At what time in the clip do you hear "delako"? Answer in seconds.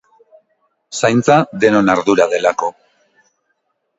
2.33-2.73